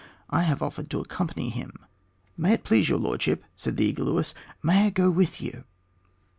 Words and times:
I 0.31 0.41
have 0.41 0.63
offered 0.63 0.89
to 0.89 0.99
accompany 0.99 1.51
him." 1.51 1.73
"May 2.35 2.53
it 2.53 2.63
please 2.63 2.89
your 2.89 2.97
lordship," 2.97 3.43
said 3.55 3.77
the 3.77 3.85
eager 3.85 4.03
Luis, 4.03 4.33
"may 4.63 4.87
I 4.87 4.89
go 4.89 5.11
with 5.11 5.39
you?" 5.39 5.63